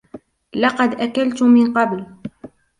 [0.55, 2.05] لقد أكلت من قبل.